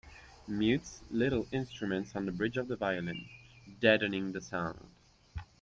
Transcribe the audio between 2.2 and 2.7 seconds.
the bridge of